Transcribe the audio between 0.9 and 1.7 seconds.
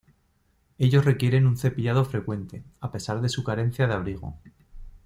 requieren un